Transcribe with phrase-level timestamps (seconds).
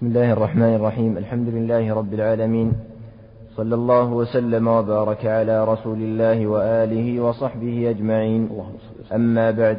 [0.00, 1.16] بسم الله الرحمن الرحيم.
[1.16, 2.72] الحمد لله رب العالمين.
[3.56, 8.48] صلى الله وسلم وبارك على رسول الله وآله وصحبه أجمعين.
[9.14, 9.78] أما بعد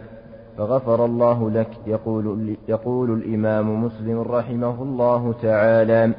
[0.58, 6.14] فغفر الله لك يقول, يقول الإمام مسلم رحمه الله تعالى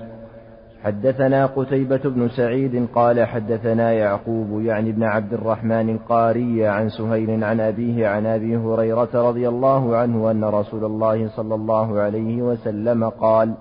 [0.82, 7.60] حدثنا قتيبة بن سعيد قال حدثنا يعقوب يعني ابن عبد الرحمن القاري عن سهيل عن
[7.60, 13.54] أبيه عن أبي هريرة رضي الله عنه أن رسول الله صلى الله عليه وسلم قال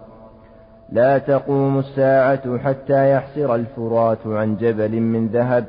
[0.92, 5.66] لا تقوم الساعة حتى يحسر الفرات عن جبل من ذهب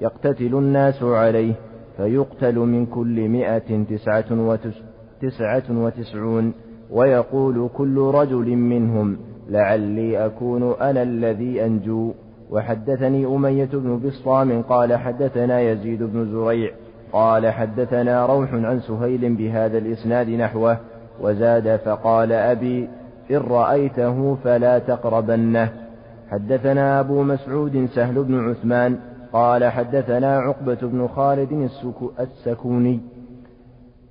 [0.00, 1.54] يقتتل الناس عليه
[1.96, 4.82] فيقتل من كل مئة تسعة, وتس
[5.22, 6.52] تسعة وتسعون
[6.90, 9.16] ويقول كل رجل منهم
[9.48, 12.12] لعلي أكون أنا الذي أنجو.
[12.50, 16.70] وحدثني أمية بن بسطام قال حدثنا يزيد بن زريع
[17.12, 20.78] قال حدثنا روح عن سهيل بهذا الإسناد نحوه
[21.20, 22.88] وزاد فقال أبي
[23.32, 25.68] إن رأيته فلا تقربنه.
[26.30, 28.98] حدثنا أبو مسعود سهل بن عثمان
[29.32, 31.68] قال حدثنا عقبة بن خالد
[32.20, 33.00] السكوني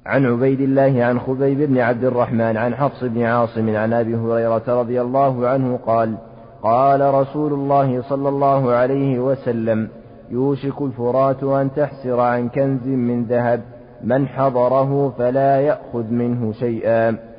[0.05, 4.63] عن عبيد الله عن خبيب بن عبد الرحمن عن حفص بن عاصم عن أبي هريرة
[4.67, 6.17] رضي الله عنه قال
[6.63, 9.89] قال رسول الله صلى الله عليه وسلم
[10.29, 13.61] يوشك الفرات أن تحسر عن كنز من ذهب
[14.03, 17.30] من حضره فلا يأخذ منه شيئا.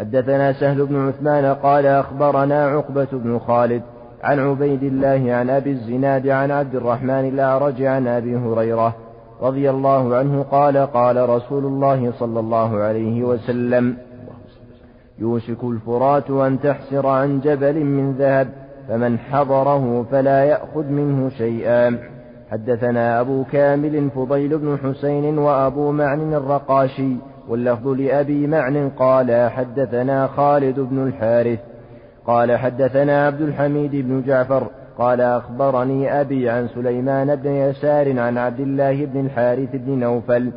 [0.00, 3.82] حدثنا سهل بن عثمان قال أخبرنا عقبة بن خالد
[4.22, 8.94] عن عبيد الله عن أبي الزناد عن عبد الرحمن الأعرج عن أبي هريرة
[9.42, 13.96] رضي الله عنه قال قال رسول الله صلى الله عليه وسلم
[15.18, 18.48] يوشك الفرات أن تحسر عن جبل من ذهب
[18.88, 21.98] فمن حضره فلا يأخذ منه شيئا
[22.50, 27.16] حدثنا أبو كامل فضيل بن حسين وأبو معن الرقاشي
[27.48, 31.58] واللفظ لأبي معن قال حدثنا خالد بن الحارث.
[32.26, 34.70] قال حدثنا عبد الحميد بن جعفر.
[34.98, 40.52] قال أخبرني أبي عن سليمان بن يسار عن عبد الله بن الحارث بن نوفل.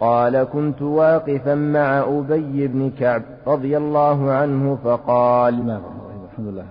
[0.00, 6.64] قال كنت واقفا مع أبي بن كعب رضي الله عنه فقال الحمد لله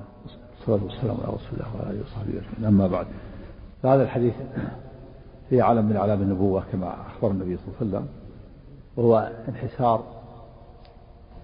[0.59, 2.65] والصلاة والسلام على رسول الله وعلى آله وصحبه أجمعين.
[2.65, 3.05] أما بعد
[3.83, 4.33] فهذا الحديث
[5.49, 8.07] في علم من أعلام النبوة كما أخبر النبي صلى الله عليه وسلم.
[8.97, 10.15] وهو انحسار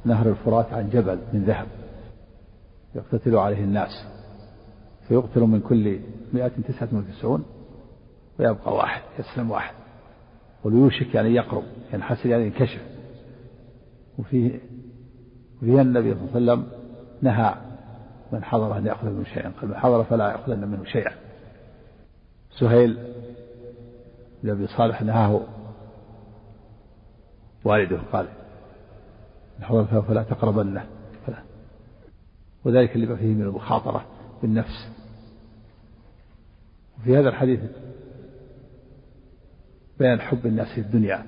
[0.06, 1.68] نهر الفرات عن جبل من ذهب
[2.96, 4.06] يقتتل عليه الناس
[5.08, 6.00] فيقتل من كل
[6.34, 7.46] مئة تسعة وتسعون
[8.40, 9.74] ويبقى واحد يسلم واحد.
[10.64, 11.64] وليوشك يعني يقرب
[11.94, 12.82] ينحسر يعني ينكشف.
[14.20, 14.60] وفيه
[15.58, 16.68] وفيه النبي صلى الله عليه وسلم
[17.22, 17.56] نهى
[18.32, 19.52] من حضر أن يأخذ منه شيئا.
[19.62, 21.12] قال من حضر فلا يأخذن منه شيئا.
[22.60, 22.98] سهيل
[24.44, 25.42] بن أبي صالح نهاه
[27.64, 28.28] والده قال
[29.62, 30.86] حضر فلا تقربنه
[31.28, 31.44] فلا.
[32.66, 34.06] وذلك لما فيه من المخاطرة
[34.42, 34.90] بالنفس.
[37.04, 37.60] في هذا الحديث
[40.00, 41.26] بيان حب الناس في الدنيا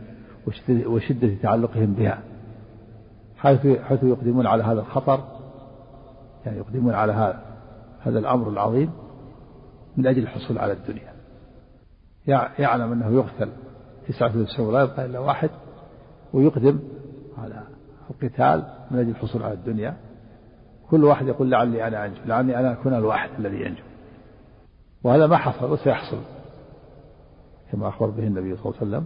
[0.69, 2.23] وشدة تعلقهم بها.
[3.37, 5.23] حيث حيث يقدمون على هذا الخطر
[6.45, 7.41] يعني يقدمون على هذا
[7.99, 8.91] هذا الأمر العظيم
[9.97, 11.13] من أجل الحصول على الدنيا.
[12.59, 13.49] يعلم أنه يقتل
[14.07, 15.49] تسعة وتسعون يبقى إلا واحد.
[16.33, 16.79] ويقدم
[17.37, 17.63] على
[18.09, 19.97] القتال من أجل الحصول على الدنيا.
[20.89, 23.83] كل واحد يقول لعلي أنا أنجو لعلي أنا أكون الواحد الذي ينجو
[25.03, 26.19] وهذا ما حصل وسيحصل
[27.71, 29.05] كما أخبر به النبي صلى الله عليه وسلم.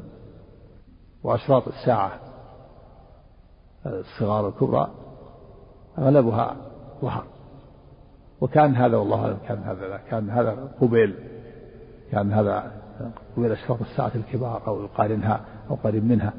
[1.24, 2.12] وأشراط الساعة
[3.86, 4.92] الصغار والكبرى
[5.98, 6.56] أغلبها
[7.02, 7.24] ظهر.
[8.42, 11.16] وكان هذا والله أعلم كان هذا كان هذا قبيل
[12.12, 12.72] كان هذا
[13.38, 16.34] قبيل أشراط الساعة الكبار أو يقارنها أو قريب منها.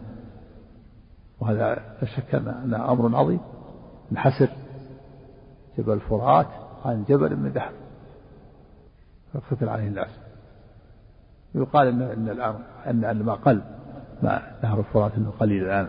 [1.41, 3.41] وهذا لا شك أنه أمر عظيم.
[4.13, 4.49] انحسر
[5.79, 6.47] جبل الفرات
[6.85, 7.73] عن جبل من ذهب
[9.35, 10.11] فقتل عليه الناس.
[11.55, 13.63] يقال ان إن الامر ان ما قل
[14.23, 15.89] ما نهر الفرات إنه قليل الآن.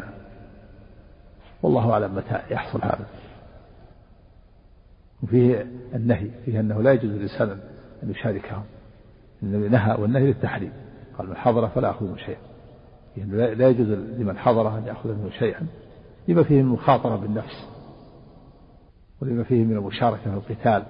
[1.61, 3.05] والله أعلم متى يحصل هذا.
[5.23, 7.59] وفيه النهي فيه أنه لا يجوز للإنسان
[8.03, 8.63] أن يشاركهم.
[9.43, 10.71] النبي نهى والنهي للتحريم.
[11.17, 12.39] قال من حضر فلا منه شيئا
[13.17, 15.67] يعني لا يجوز لمن حضر أن يأخذ منه شيئا
[16.27, 17.67] لما فيه من المخاطره بالنفس
[19.21, 20.83] ولما فيه من المشاركة في القتال.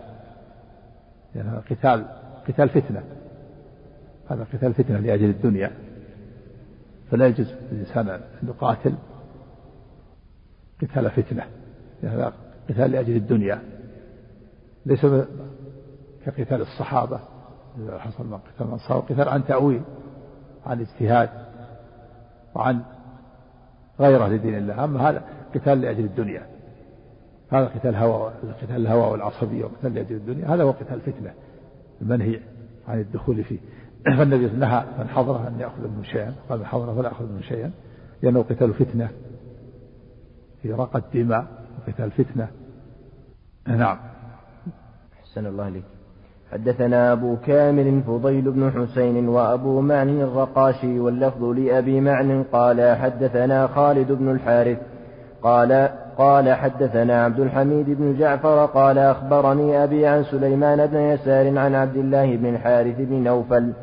[1.35, 2.05] يعني القتال
[2.47, 3.03] قتال فتنة.
[4.27, 5.71] هذا قتال فتنة لأجل الدنيا.
[7.11, 8.93] فلا يجوز للإنسان أن يقاتل
[10.81, 11.43] قتال فتنة.
[12.03, 12.33] هذا
[12.69, 13.61] قتال لأجل الدنيا.
[14.85, 15.05] ليس
[16.25, 17.19] كقتال الصحابة
[17.77, 19.81] إذا حصل ما قتال الأنصار قتال عن تأويل
[20.65, 21.48] عن اجتهاد.
[22.55, 22.81] وعن
[23.99, 24.83] غيره لدين الله.
[24.83, 25.23] أما هذا
[25.55, 26.45] قتال لأجل الدنيا.
[27.51, 28.31] هذا قتال الهوى
[28.61, 30.53] قتال الهوى والعصبية وقتال لأجل الدنيا.
[30.53, 31.33] هذا هو قتال الفتنة
[32.01, 32.39] المنهي
[32.87, 33.59] عن الدخول فيه.
[34.17, 36.35] فالنبي نهى من حضره أن يأخذ منه شيئا.
[36.49, 37.71] قال من حضره فلا يأخذ منه شيئا
[38.21, 39.09] لأنه قتال فتنة.
[40.61, 41.47] في رقة الدماء
[41.79, 42.47] وقتال فتنة.
[43.67, 43.97] نعم.
[45.19, 45.98] أحسن الله عليك
[46.51, 54.11] حدثنا أبو كامل فضيل بن حسين وأبو معن الرقاشي واللفظ لأبي معن قال حدثنا خالد
[54.11, 54.77] بن الحارث
[55.43, 61.75] قال قال حدثنا عبد الحميد بن جعفر قال أخبرني أبي عن سليمان بن يسار عن
[61.75, 63.73] عبد الله بن الحارث بن نوفل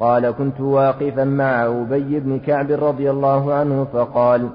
[0.00, 4.48] قال كنت واقفا مع أبي بن كعب رضي الله عنه فقال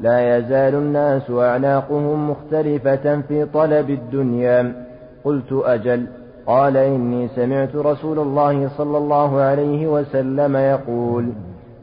[0.00, 4.86] لا يزال الناس أعناقهم مختلفة في طلب الدنيا
[5.24, 6.06] قلت أجل
[6.50, 11.32] قال إني سمعت رسول الله صلى الله عليه وسلم يقول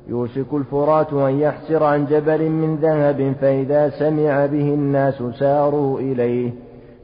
[0.08, 6.52] يوشك الفرات أن يحسر عن جبل من ذهب فإذا سمع به الناس ساروا إليه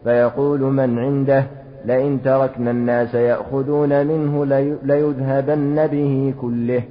[0.04, 1.44] فيقول من عنده
[1.86, 4.46] لئن تركنا الناس يأخذون منه
[4.84, 6.84] ليذهبن به كله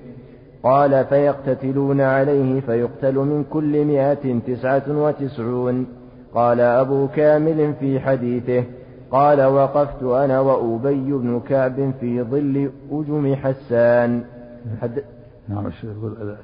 [0.63, 5.87] قال فيقتتلون عليه فيقتل من كل مئة تسعة وتسعون
[6.35, 8.65] قال أبو كامل في حديثه
[9.13, 14.25] قال وقفت أنا وأبي بن كعب في ظل أجم حسان.
[14.81, 15.05] حد...
[15.49, 16.37] نعم يقول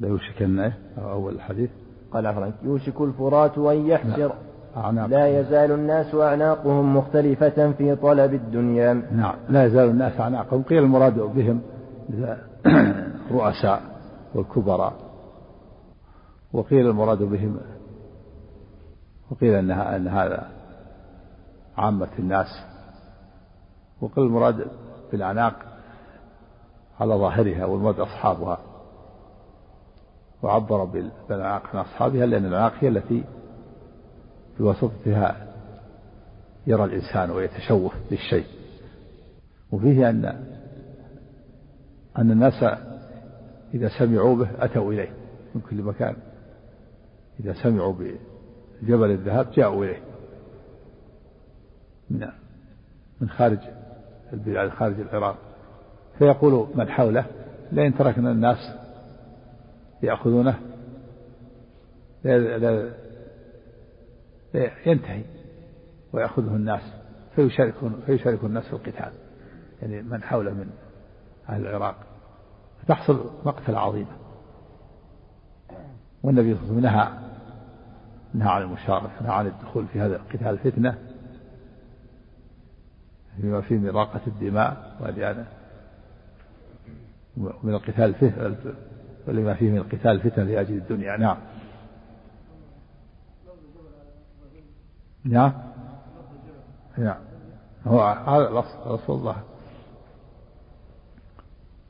[0.00, 1.70] لا يوشكن أول الحديث.
[2.12, 4.32] قال عفوا يوشك الفرات أن يحسر
[4.76, 5.06] أعناق.
[5.06, 8.92] لا يزال الناس أعناقهم مختلفة في طلب الدنيا.
[8.92, 10.62] نعم لا يزال الناس أعناقهم.
[10.62, 11.60] قيل المراد بهم
[13.30, 13.82] الرؤساء
[14.34, 14.92] والكبراء.
[16.52, 17.56] وقيل المراد بهم
[19.30, 20.53] وقيل أن هذا
[21.78, 22.46] عامة الناس.
[24.00, 24.66] وقيل المراد
[25.12, 25.54] بالأعناق
[27.00, 28.58] على ظاهرها والمراد أصحابها.
[30.42, 30.84] وعبر
[31.28, 33.24] بالأعناق عن أصحابها لأن الأعناق هي التي
[34.58, 35.54] بواسطتها
[36.66, 38.46] يرى الإنسان ويتشوف للشيء.
[39.72, 40.24] وفيه أن
[42.18, 42.64] أن الناس
[43.74, 45.12] إذا سمعوا به أتوا إليه.
[45.54, 46.16] من كل مكان.
[47.40, 47.94] إذا سمعوا
[48.82, 50.13] بجبل الذهب جاءوا إليه.
[52.10, 52.28] من
[53.20, 53.58] من خارج
[54.32, 55.38] البلاد خارج العراق.
[56.18, 57.26] فيقول من حوله
[57.72, 58.74] لئن تركنا الناس
[60.02, 60.58] يأخذونه
[64.86, 65.22] ينتهي
[66.12, 66.82] ويأخذه الناس
[67.36, 69.12] فيشاركون فيشارك الناس في القتال.
[69.82, 70.70] يعني من حوله من
[71.48, 71.96] أهل العراق.
[72.82, 74.16] فتحصل مقتل عظيمة
[76.22, 77.08] والنبي صلى الله عليه وسلم نهى
[78.34, 80.98] نهى عن المشاركة نهى عن الدخول في هذا القتال الفتنة.
[83.40, 85.46] فيما فيه من إراقة الدماء ولأن
[87.36, 88.14] من القتال
[89.28, 91.16] ولما فيه من القتال الفتنة لأجل الدنيا.
[91.16, 91.36] نعم.
[95.24, 95.52] نعم.
[96.98, 97.18] نعم.
[97.86, 99.36] هو هذا رسول الله.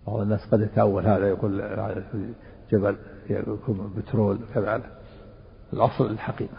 [0.06, 1.60] بعض الناس قد يتأول هذا يقول
[2.72, 2.96] جبل
[3.30, 4.82] يكون بترول كذا
[5.72, 6.56] الأصل الحقيقة.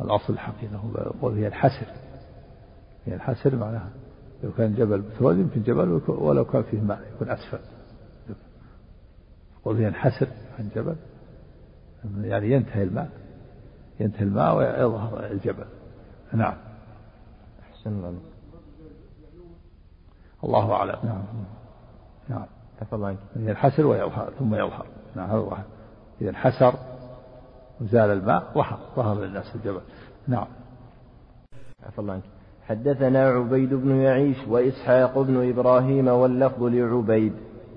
[0.00, 1.86] الأصل الحقيقة هو يقول هي الحسر
[3.06, 3.90] هي الحسر معناها
[4.42, 7.58] لو كان جبل بترول يمكن جبل ولو كان فيه ماء يكون أسفل.
[9.60, 10.96] يقول هي الحسر عن جبل.
[12.20, 13.10] يعني ينتهي الماء.
[14.00, 15.64] ينتهي الماء ويظهر الجبل.
[16.32, 16.56] نعم.
[17.70, 18.18] أحسن الله
[20.44, 20.98] الله أعلم.
[21.04, 21.22] نعم.
[22.28, 22.46] نعم.
[22.80, 24.86] تفضل ينحسر ويظهر ثم يظهر.
[25.16, 25.64] نعم هذا
[26.20, 26.74] إذا انحسر
[27.80, 28.78] وزال الماء ظهر.
[28.96, 29.80] ظهر للناس الجبل.
[30.28, 30.46] نعم.
[31.86, 32.39] عفى الله عنك.
[32.70, 37.32] حدثنا عبيد بن يعيش وإسحاق بن إبراهيم واللفظ لعبيد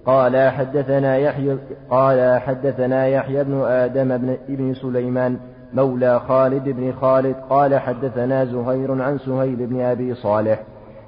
[0.06, 1.58] قال حدثنا يحيى
[1.90, 5.38] قال حدثنا يحيى بن آدم بن ابن سليمان
[5.74, 10.60] مولى خالد بن خالد قال حدثنا زهير عن سهيل بن أبي صالح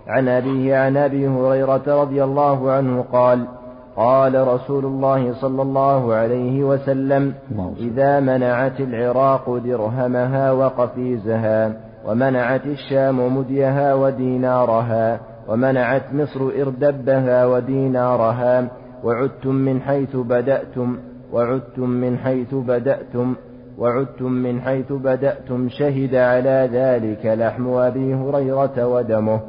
[0.08, 3.48] عن أبيه عن أبي هريرة رضي الله عنه قال
[3.96, 7.34] قال رسول الله صلى الله عليه وسلم
[7.78, 18.72] إذا منعت العراق درهمها وقفيزها ومنعت الشام مديها ودينارها ومنعت مصر إردبها ودينارها
[19.04, 20.98] وعدتم من حيث بدأتم
[21.34, 23.36] وعدتم من حيث بدأتم
[23.78, 29.42] وعدتم من حيث بدأتم شهد على ذلك لحم أبي هريرة ودمه.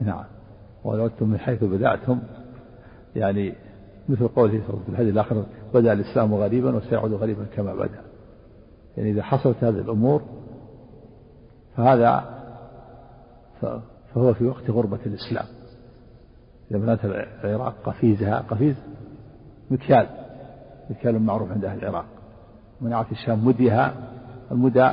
[0.00, 0.24] نعم.
[0.84, 2.18] وعدتم من حيث بدأتم
[3.16, 3.54] يعني
[4.08, 8.00] مثل قوله في الحديث الآخر بدأ الإسلام غريبا وسيعود غريبا كما بدأ.
[8.96, 10.22] يعني إذا حصلت هذه الأمور
[11.76, 12.24] فهذا
[14.14, 15.46] فهو في وقت غربة الإسلام.
[16.70, 18.76] إذا بنات العراق قفيزها قفيز
[19.70, 20.06] مكيال.
[20.90, 22.04] مكيال معروف عند أهل العراق.
[22.80, 23.94] منعت الشام مديها.
[24.50, 24.92] المدى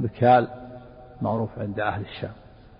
[0.00, 0.48] مكيال
[1.22, 2.32] معروف عند أهل الشام.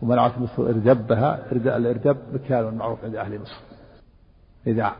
[0.03, 1.53] ومنعت مصر إردبها.
[1.53, 3.61] الإردب مكان معروف عند أهل مصر.
[4.67, 4.93] إذا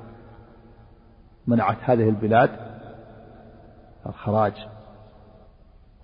[1.47, 2.51] منعت هذه البلاد
[4.07, 4.53] الخراج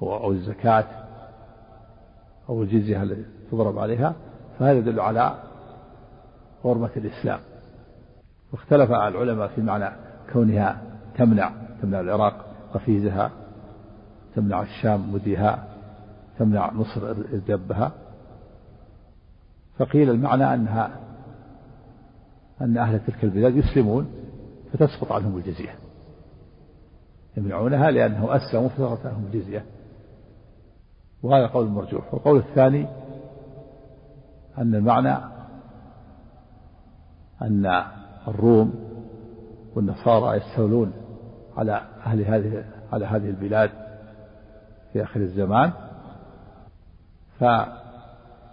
[0.03, 1.04] أو الزكاة
[2.49, 4.15] أو الجزية التي تضرب عليها
[4.59, 5.35] فهذا يدل على
[6.63, 7.41] حرمة الإسلام.
[8.53, 9.91] واختلف العلماء في معنى
[10.33, 10.83] كونها
[11.19, 13.31] تمنع تمنع العراق قفيزها
[14.37, 15.69] تمنع الشام مديها
[16.39, 17.93] تمنع مصر إردبها
[19.79, 20.91] فقيل المعنى أنها
[22.61, 24.07] أن أهل تلك البلاد يسلمون
[24.73, 25.75] فتسقط عنهم الجزية.
[27.37, 29.65] يمنعونها لأنه أسلموا فسقط عنهم الجزية.
[31.25, 32.15] وهذا قول مرجوح.
[32.15, 32.87] والقول الثاني
[34.59, 35.17] أن المعنى
[37.43, 37.85] أن
[38.29, 38.75] الروم
[39.75, 40.93] والنصارى يستولون
[41.57, 43.71] على أهل هذه على هذه البلاد
[44.93, 45.73] في آخر الزمان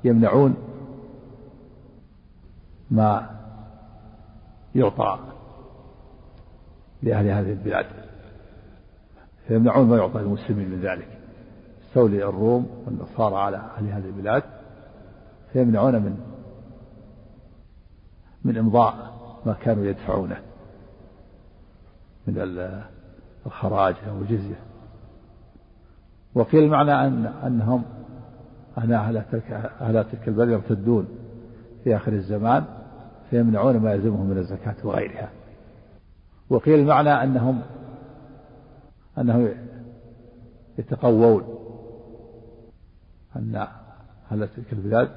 [0.01, 0.55] فيمنعون
[2.91, 3.29] ما
[4.75, 5.19] يعطى
[7.03, 7.85] لأهل هذه البلاد
[9.47, 11.20] فيمنعون ما يعطى للمسلمين من ذلك.
[11.91, 14.43] استولي الروم والنصارى على أهل هذه البلاد
[15.53, 16.17] فيمنعون من
[18.45, 18.93] من إمضاء
[19.45, 20.37] ما كانوا يدفعونه
[22.27, 22.35] من
[23.45, 24.59] الخراج أو الجزية.
[26.35, 27.83] وقيل المعنى أن أنهم
[28.77, 31.07] أن أهل تلك أهل تلك البلد يرتدون
[31.83, 32.65] في آخر الزمان
[33.29, 35.29] فيمنعون ما يلزمهم من الزكاة وغيرها.
[36.49, 37.61] وقيل المعنى أنهم
[39.17, 39.55] أنه
[40.77, 41.60] يتقوون
[43.35, 43.67] أن
[44.31, 45.09] أهل تلك البلاد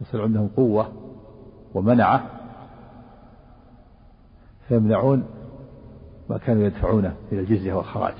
[0.00, 0.92] يصير عندهم قوة
[1.74, 2.26] ومنعة
[4.68, 5.24] فيمنعون
[6.30, 8.14] ما كانوا يدفعونه من الجزية والخراج.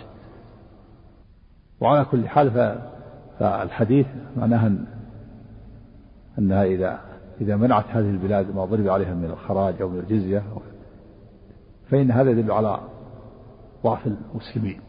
[1.80, 2.50] وعلى كل حال
[3.38, 4.72] فالحديث معناها
[6.38, 7.00] أنها إذا
[7.40, 10.42] إذا منعت هذه البلاد ما ضرب عليها من الخراج أو من الجزية
[11.90, 12.80] فإن هذا يدل على
[13.84, 14.80] ضعف المسلمين.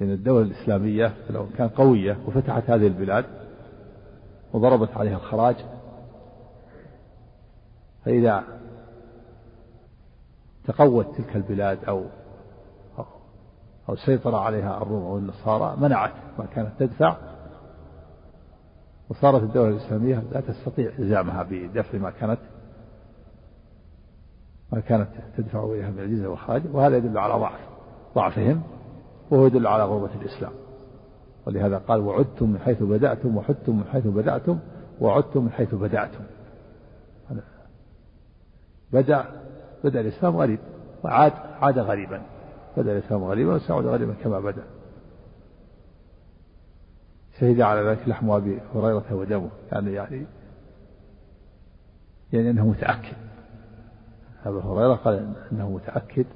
[0.00, 3.24] لأن الدولة الإسلامية لو كان قوية وفتحت هذه البلاد
[4.52, 5.56] وضربت عليها الخراج
[8.04, 8.44] فإذا
[10.64, 12.04] تقوت تلك البلاد أو
[13.88, 17.16] أو سيطر عليها الروم أو النصارى منعت ما كانت تدفع.
[19.08, 22.38] وصارت الدولة الإسلامية لا تستطيع إلزامها بدفع ما كانت
[24.72, 27.60] ما كانت تدفع إليها من الجزية والخراج وهذا يدل على ضعف
[28.14, 28.62] ضعفهم.
[29.30, 30.52] وهو يدل على غربة الإسلام.
[31.46, 34.58] ولهذا قال وعدتم من حيث بدأتم وحدتم من حيث بدأتم
[35.00, 36.24] وعدتم من حيث بدأتم.
[38.92, 39.24] بدأ
[39.84, 40.58] بدأ الإسلام غريب
[41.04, 42.22] وعاد عاد غريبا.
[42.76, 44.64] بدأ الإسلام غريبا وسيعود غريبا كما بدأ.
[47.40, 49.50] شهد على ذلك لحم أبي هريرة ودمه.
[49.72, 50.26] يعني يعني
[52.32, 53.16] يعني أنه متأكد.
[54.46, 56.26] أبو هريرة قال أنه متأكد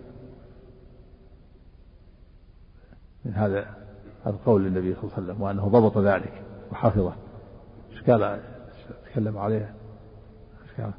[3.24, 3.66] من هذا
[4.26, 7.12] القول للنبي صلى الله عليه وسلم وأنه ضبط ذلك وحفظه.
[7.92, 8.40] إيش قال؟
[9.10, 9.74] تكلم عليه.
[10.62, 10.92] إيش قال؟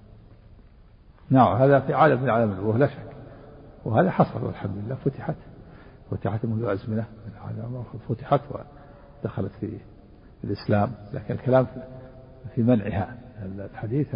[1.30, 3.10] نعم هذا في عالم من عالم النبوة لا شك.
[3.86, 5.36] وهذا حصل والحمد لله فتحت.
[6.12, 7.06] فتحت منذ أزمنة
[8.10, 8.42] فتحت
[9.24, 9.80] ودخلت في
[10.44, 10.92] الإسلام.
[11.14, 11.68] لكن الكلام
[12.56, 14.16] في منعها الحديث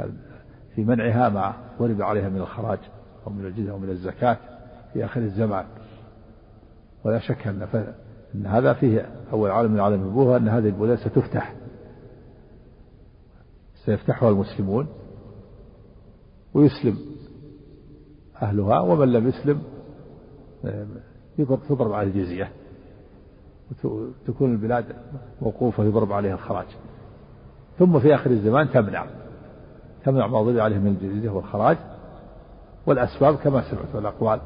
[0.75, 2.79] في منعها مع ضرب عليها من الخراج
[3.27, 4.37] أو من الجزية أو من الزكاة
[4.93, 5.65] في آخر الزمان.
[7.05, 7.67] ولا شك أن,
[8.35, 11.53] أن هذا فيه أول عالم من عالم النبوة أن هذه البلاد ستفتح.
[13.85, 14.87] سيفتحها المسلمون
[16.53, 16.97] ويسلم
[18.41, 19.61] أهلها ومن لم يسلم
[21.69, 22.51] تضرب عليه الجزية.
[23.83, 24.85] وتكون البلاد
[25.41, 26.67] موقوفة يضرب عليها الخراج.
[27.79, 29.05] ثم في آخر الزمان تمنع.
[30.05, 31.77] تمنع ما ضرب عليه من الجزية والخراج.
[32.85, 34.41] والأسباب كما سمعت الأقوال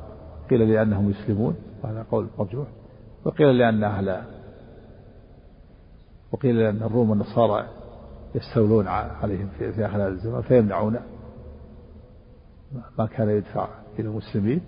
[0.49, 1.55] قيل لأنهم يسلمون.
[1.83, 2.67] وهذا قول مرجوح
[3.25, 4.21] وقيل لأن أهل
[6.31, 7.67] وقيل لأن الروم والنصارى
[8.35, 10.99] يستولون عليهم في هذا الزمان فيمنعون
[12.97, 13.67] ما كان يدفع
[13.99, 14.61] إلى المسلمين.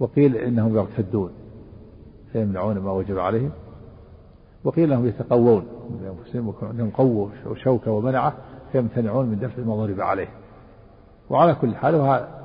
[0.00, 1.30] وقيل إنهم يرتدون
[2.32, 3.50] فيمنعون ما وجب عليهم.
[4.64, 8.34] وقيل إنهم يتقوون من انفسهم عندهم قوه وشوكه ومنعة
[8.72, 10.28] فيمتنعون من دفع ما ضرب عليه
[11.30, 12.40] وعلى كل حال وهذا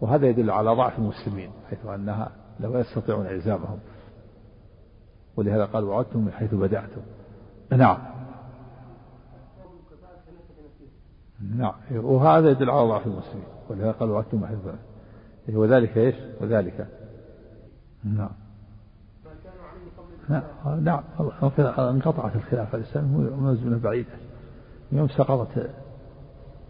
[0.00, 3.78] وهذا يدل على ضعف المسلمين حيث أنها لا يستطيعون إلزامهم.
[5.36, 7.00] ولهذا قال وعدتم من حيث بدأتم.
[7.72, 7.98] نعم.
[11.56, 11.74] نعم.
[11.90, 13.46] وهذا يدل على ضعف المسلمين.
[13.68, 14.78] ولهذا قال وعدتم من حيث بدأتم.
[15.48, 16.86] وذلك إيش؟ وذلك.
[18.04, 18.30] نعم.
[20.28, 20.42] نعم.
[20.80, 21.02] نعم.
[21.78, 22.78] انقطعت الخلافة.
[22.78, 24.12] الإسلامية منذ بعيدة
[24.92, 25.70] يوم سقطت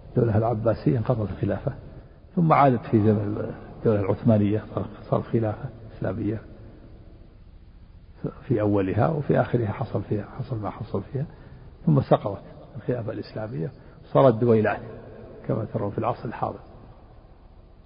[0.09, 1.73] الدولة العباسية انقضت الخلافة.
[2.37, 4.65] ثم عادت في زمن الدولة العثمانية
[5.11, 6.41] صار خلافة إسلامية
[8.49, 11.27] في أولها وفي آخرها حصل فيها حصل ما حصل فيها
[11.87, 12.43] ثم سقطت
[12.77, 13.73] الخلافة الإسلامية.
[14.13, 14.81] صارت دويلات
[15.49, 16.61] كما ترون في العصر الحاضر.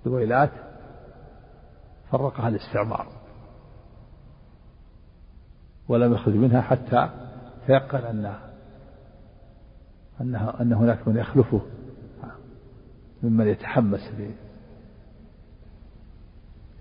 [0.05, 0.51] دويلات
[2.11, 3.07] فرقها الاستعمار
[5.89, 7.11] ولم يخرج منها حتى
[7.67, 8.35] تيقن أن
[10.21, 11.61] أن أن هناك من يخلفه
[13.23, 14.13] ممن يتحمس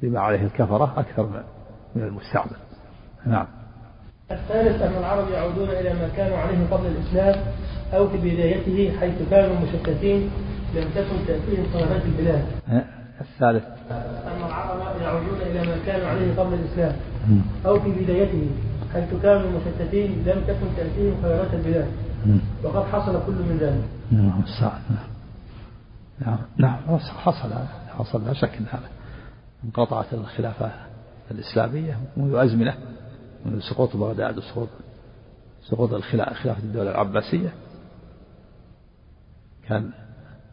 [0.04, 1.44] لما عليه الكفرة أكثر
[1.96, 2.58] من المستعمر
[3.26, 3.48] نعم.
[4.32, 7.36] الثالث أن العرب يعودون إلى ما كانوا عليه قبل الإسلام
[7.94, 10.30] أو في بدايته حيث كانوا مشتتين
[10.76, 12.46] لم تكن تأتيهم قرارات البلاد.
[13.22, 13.64] الثالث.
[13.92, 16.96] أن العرب يعودون إلى ما كانوا عليه قبل الإسلام
[17.66, 18.50] أو في بدايته
[18.94, 21.88] حيث كانوا مشتتين لم تكن تأتيهم خيارات البلاد.
[22.64, 23.84] وقد حصل كل من ذلك.
[24.12, 24.44] نعم
[26.26, 26.38] نعم.
[26.58, 27.50] نعم حصل
[27.98, 28.99] حصل لا شك هذا.
[29.64, 30.72] انقطعت الخلافة
[31.32, 32.78] الإسلامية منذ أزمنة
[33.46, 34.70] منذ سقوط بغداد وسقوط
[35.62, 37.54] سقوط خلافة الدولة العباسية.
[39.68, 39.92] كان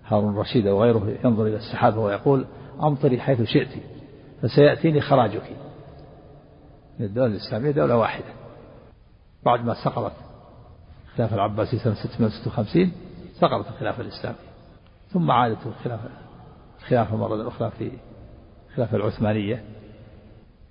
[0.05, 2.47] هارون الرشيد وغيره ينظر إلى السحابة ويقول
[2.83, 3.83] أمطري حيث شئت
[4.43, 5.57] فسيأتيني خراجك.
[7.01, 8.35] الدولة الإسلامية دولة واحدة.
[9.45, 10.17] بعد ما سقطت
[11.09, 12.93] الخلافة العباسية سنة 656
[13.41, 14.39] سقطت الخلافة الإسلامية.
[15.13, 16.09] ثم عادت الخلافة
[16.81, 17.91] الخلافة مرة أخرى في
[18.77, 19.65] الخلافة العثمانية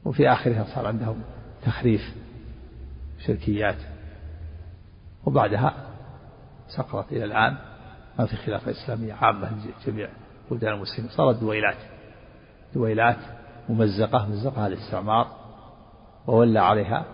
[0.06, 1.24] وفي آخرها صار عندهم
[1.66, 2.02] تخريف
[3.26, 3.78] شركيات
[5.26, 5.74] وبعدها
[6.68, 7.58] سقطت إلى الآن
[8.20, 9.52] ما في خلافة إسلامية عامة
[9.88, 10.10] لجميع
[10.52, 11.78] بلدان المسلمين صارت دويلات
[12.76, 13.18] دويلات
[13.70, 15.28] ممزقة مزقها الاستعمار
[16.28, 17.06] وولى عليها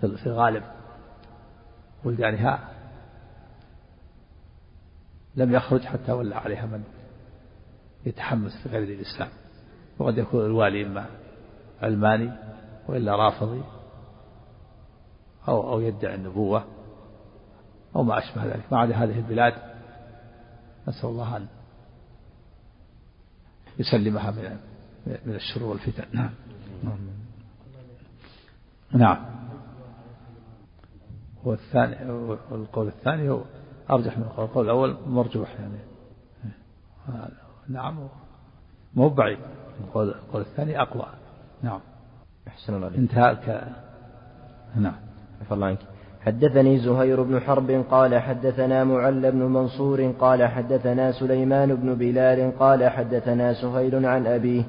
[0.00, 0.62] في غالب
[2.04, 2.68] بلدانها
[5.36, 6.84] لم يخرج حتى ولى عليها من
[8.06, 9.28] يتحمس لغير دين الإسلام.
[9.98, 11.06] وقد يكون الوالي إما
[11.82, 12.32] علماني
[12.88, 13.62] وإلا رافضي
[15.48, 16.64] أو أو يدعي النبوة
[17.96, 18.72] أو ما أشبه ذلك.
[18.72, 19.54] ما عدا هذه البلاد
[20.88, 21.46] نسأل الله أن
[23.78, 24.56] يسلمها من
[25.26, 26.04] من الشرور والفتن.
[26.12, 26.30] نعم.
[28.92, 29.24] نعم.
[31.44, 32.10] والثاني
[32.50, 33.42] والقول الثاني هو
[33.90, 34.44] أرجح من القول.
[34.44, 35.78] القول الأول مرجوح يعني.
[37.68, 37.98] نعم.
[38.94, 39.38] مو بعيد.
[39.96, 41.06] القول الثاني أقوى.
[41.62, 41.80] نعم.
[42.48, 43.62] أحسن الله انتهى ك...
[44.76, 44.94] نعم.
[45.40, 45.78] عفى الله عنك.
[46.20, 52.88] حدثني زهير بن حرب قال حدثنا معل بن منصور قال حدثنا سليمان بن بلال قال
[52.88, 54.62] حدثنا سهيل عن أبيه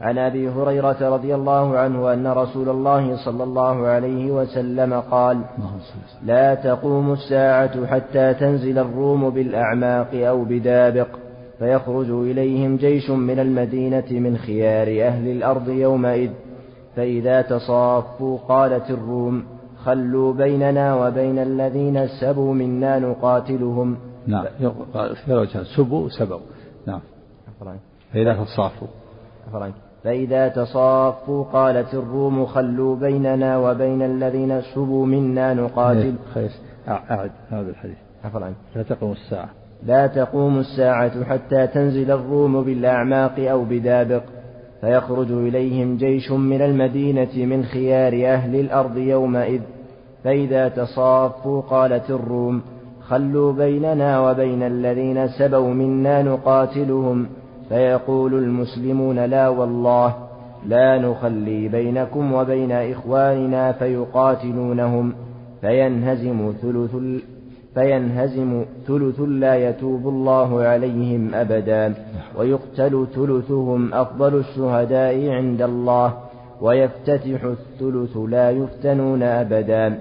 [0.00, 5.44] عن أبي هريرة رضي الله عنه أن رسول الله صلى الله عليه وسلم قال
[6.22, 11.08] لا تقوم الساعة حتى تنزل الروم بالأعماق أو بدابق.
[11.58, 16.30] فيخرج إليهم جيش من المدينة من خيار أهل الأرض يومئذ.
[16.96, 19.44] فإذا تصافوا قالت الروم
[19.84, 23.96] خلوا بيننا وبين الذين سبوا منا نقاتلهم.
[24.26, 24.44] نعم.
[25.76, 26.40] سبوا سبوا.
[26.86, 27.00] نعم.
[28.12, 28.88] فإذا تصافوا.
[30.04, 36.14] فإذا تصافوا قالت الروم خلوا بيننا وبين الذين سبوا منا نقاتل.
[36.34, 36.50] خير
[36.88, 37.96] أعد هذا الحديث.
[38.24, 38.40] عفوا
[38.76, 39.63] لا تقوم الساعة.
[39.86, 44.22] لا تقوم الساعة حتى تنزل الروم بالأعماق أو بدابق
[44.80, 49.60] فيخرج إليهم جيش من المدينة من خيار أهل الأرض يومئذ.
[50.24, 52.62] فإذا تصافوا قالت الروم
[53.00, 57.26] خلوا بيننا وبين الذين سبوا منا نقاتلهم.
[57.68, 60.14] فيقول المسلمون لا والله
[60.66, 65.12] لا نخلي بينكم وبين إخواننا فيقاتلونهم.
[65.60, 66.94] فينهزم ثلث
[67.74, 71.94] فينهزم ثلث لا يتوب الله عليهم أبدا
[72.38, 76.14] ويقتل ثلثهم أفضل الشهداء عند الله
[76.60, 79.98] ويفتتح الثلث لا يفتنون أبدا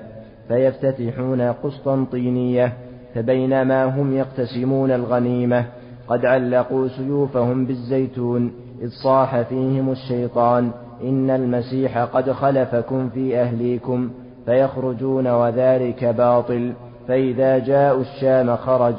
[0.47, 2.73] فيفتتحون قسطنطينية
[3.15, 5.65] فبينما هم يقتسمون الغنيمة
[6.07, 10.71] قد علقوا سيوفهم بالزيتون إذ صاح فيهم الشيطان
[11.03, 14.09] إن المسيح قد خلفكم في أهليكم
[14.45, 16.73] فيخرجون وذلك باطل.
[17.07, 18.95] فإذا جاءوا الشام خرج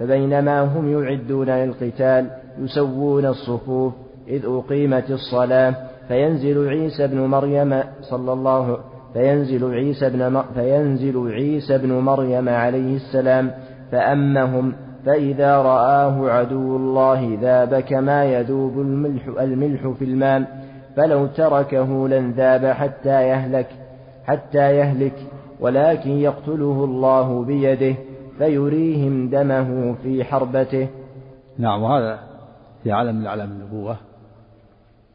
[0.00, 3.92] فبينما هم يعدون للقتال يسوون الصفوف
[4.28, 5.74] إذ أقيمت الصلاة.
[6.08, 8.78] فينزل عيسى بن مريم صلى الله
[9.12, 13.50] فينزل عيسى بن فينزل عيسى بن مريم عليه السلام
[13.92, 14.72] فأمهم
[15.06, 20.42] فإذا رآه عدو الله ذاب كما يذوب الملح, الملح في الماء
[20.96, 23.66] فلو تركه لانذاب حتى يهلك
[24.24, 25.14] حتى يهلك
[25.60, 27.96] ولكن يقتله الله بيده
[28.38, 30.88] فيريهم دمه في حربته.
[31.58, 32.20] نعم وهذا
[32.82, 33.96] في عالم من أعلام النبوة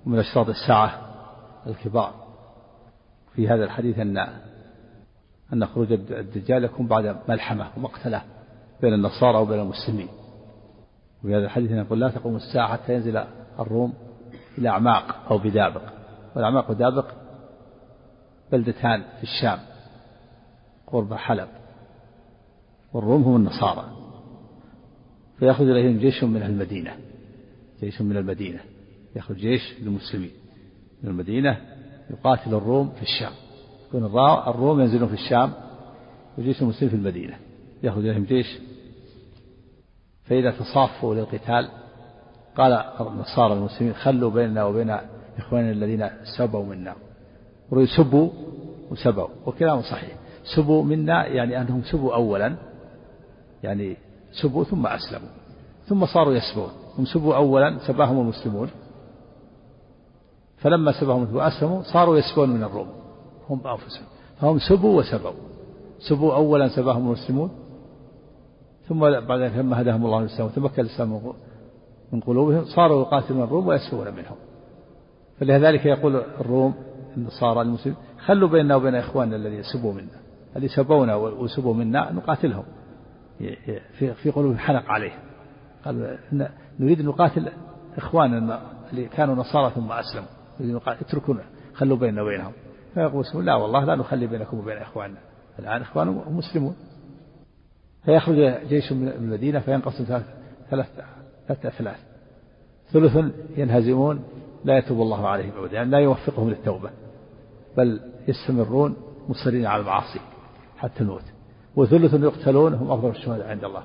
[0.06, 0.92] ومن أشراط الساعة
[1.68, 2.12] الكبار.
[3.36, 4.28] في هذا الحديث أن
[5.54, 8.22] أن خروج الدجال يكون بعد ملحمة ومقتلة
[8.82, 10.08] بين النصارى وبين المسلمين.
[11.24, 13.24] وفي هذا الحديث يقول لا تقوم الساعة حتى ينزل
[13.60, 13.94] الروم
[14.58, 15.82] إلى أعماق أو بدابق.
[16.36, 17.06] والأعماق ودابق
[18.52, 19.60] بلدتان في الشام.
[20.92, 21.48] قرب حلب.
[22.94, 23.86] والروم هم النصارى.
[25.40, 26.96] فيأخذ إليهم جيش من المدينة.
[27.82, 28.60] جيش من المدينة.
[29.16, 30.32] يأخذ جيش للمسلمين.
[31.04, 31.58] من المدينة
[32.10, 33.32] يقاتل الروم في الشام.
[33.88, 34.06] يكون
[34.48, 35.54] الروم ينزلون في الشام
[36.38, 37.38] وجيش المسلمين في المدينة.
[37.84, 38.58] يأخذ إليهم جيش.
[40.24, 41.70] فإذا تصافوا للقتال
[42.58, 42.74] قال
[43.08, 44.98] النصارى المسلمين خلوا بيننا وبين
[45.38, 46.96] إخواننا الذين سبوا منا.
[47.98, 48.30] سبوا
[48.92, 50.21] وسبوا وكلام صحيح.
[50.44, 52.56] سبوا منا يعني أنهم سبوا أولا
[53.64, 53.98] يعني
[54.42, 55.30] سبوا ثم أسلموا
[55.86, 58.70] ثم صاروا يسبون هم سبوا أولا سباهم المسلمون
[60.58, 62.88] فلما سباهم وأسلموا صاروا يسبون من الروم
[63.50, 64.06] هم بأنفسهم
[64.40, 65.32] فهم سبوا وسبوا
[66.10, 67.52] سبوا أولا سباهم المسلمون
[68.90, 71.22] ثم بعد ذلك لما هداهم الله للإسلام وتمكن الإسلام
[72.12, 74.36] من قلوبهم صاروا يقاتلون الروم ويسبون منهم.
[75.40, 76.74] فلذلك يقول الروم
[77.18, 80.21] النصارى المسلمين خلوا بيننا وبين إخواننا الذين سبوا منا.
[80.56, 82.64] الذي سبونا وسبوا منا نقاتلهم.
[84.00, 85.12] في في قلوبهم حنق عليه
[85.86, 86.18] قال
[86.80, 87.52] نريد أن نقاتل
[87.98, 88.62] إخواننا
[88.92, 90.28] اللي كانوا نصارى ثم أسلموا.
[90.60, 91.44] نريد اتركونا.
[91.74, 92.52] خلوا بيننا وبينهم.
[92.94, 95.18] فيقول لا والله لا نخلي بينكم وبين إخواننا.
[95.60, 96.76] الآن إخوانهم مسلمون.
[98.06, 100.26] فيخرج جيش من المدينة فينقسم ثلاث
[100.70, 100.88] ثلاث
[101.48, 101.98] ثلاث أثلاث
[102.92, 104.24] ثلث ينهزمون.
[104.66, 105.74] لا يتوب الله عليهم أبدا.
[105.74, 106.90] يعني لا يوفقهم للتوبة.
[107.78, 108.96] بل يستمرون
[109.30, 110.20] مصرين على المعاصي.
[110.82, 111.24] حتى الموت.
[111.76, 113.84] وثلث يقتلون هم أفضل الشهداء عند الله.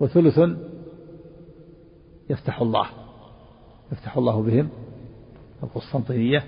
[0.00, 0.40] وثلث
[2.30, 2.86] يفتح الله.
[3.92, 4.68] يفتح الله بهم
[5.62, 6.44] القسطنطينية.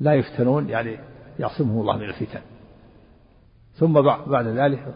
[0.00, 0.98] لا يفتنون يعني
[1.38, 2.40] يعصمهم الله من الفتن.
[3.74, 3.92] ثم
[4.26, 4.94] بعد ذلك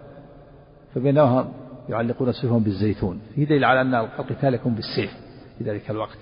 [0.94, 1.52] فبينما
[1.88, 3.20] يعلقون سيفهم بالزيتون.
[3.34, 5.10] في دليل على أن القتال يكون بالسيف
[5.58, 6.18] في ذلك الوقت.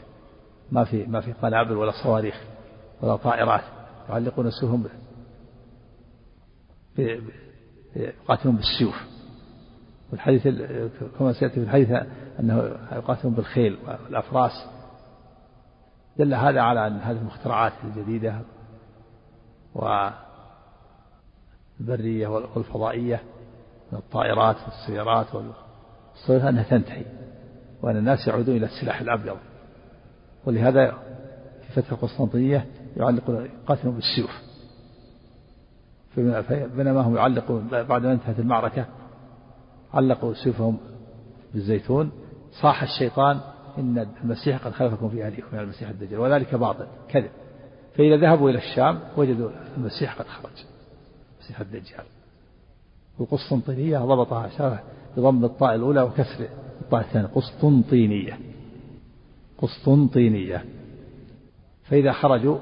[0.73, 2.43] ما في ما في قنابل ولا صواريخ
[3.01, 3.65] ولا طائرات.
[4.09, 4.83] يعلقون سيفهم
[7.97, 9.03] يقاتلون بالسيوف.
[10.11, 10.49] والحديث
[11.19, 11.91] كما سيأتي في الحديث
[12.41, 12.57] أنه
[12.93, 14.67] يقاتلون بالخيل والأفراس.
[16.19, 18.41] دل هذا على أن هذه المخترعات الجديدة
[21.81, 23.23] والبرية والفضائية
[23.93, 27.05] من الطائرات والسيارات والصيف أنها تنتهي
[27.83, 29.37] وأن الناس يعودون إلى السلاح الأبيض.
[30.45, 30.99] ولهذا
[31.63, 34.52] في فترة القسطنطينية يعلقون يقاتلون بالسيوف.
[36.77, 38.87] بينما هم يعلقون بعد ما انتهت المعركة
[39.95, 40.79] علقوا سيوفهم
[41.55, 42.11] بالزيتون.
[42.63, 43.41] صاح الشيطان
[43.79, 47.31] إن المسيح قد خلفكم في أهلكم من المسيح الدجال وذلك باطل كذب.
[47.97, 50.53] فإذا ذهبوا إلى الشام وجدوا المسيح قد خرج
[51.39, 52.05] المسيح الدجال.
[53.21, 54.83] القسطنطينية ضبطها شرح
[55.17, 56.49] بضم الطاء الأولى وكسر
[56.81, 58.39] الطاء الثانية قسطنطينية
[59.59, 60.65] قسطنطينية
[61.85, 62.59] فإذا خرجوا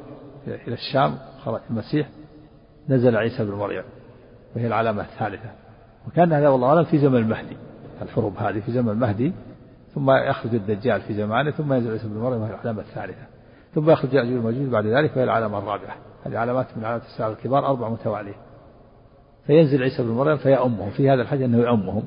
[0.47, 2.09] إلى الشام خرج المسيح
[2.91, 3.83] نزل عيسى بن مريم
[4.57, 5.51] وهي العلامة الثالثة.
[6.09, 7.57] وكان هذا والله أعلم في زمن المهدي
[8.03, 9.33] الحروب هذه في زمن المهدي
[9.95, 13.23] ثم يخرج الدجال في زمانه ثم ينزل عيسى بن مريم وهي العلامة الثالثة.
[13.75, 15.97] ثم يخرج يأجوج وماجوج بعد ذلك وهي العلامة الرابعة.
[16.25, 18.35] هذه علامات من علامات الساعة الكبار أربع متوالية
[19.47, 22.03] فينزل عيسى بن مريم فيأمهم في هذا الحديث أنه يأمهم